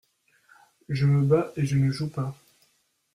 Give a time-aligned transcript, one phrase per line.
[0.89, 2.33] Je me bats et je ne joue pas.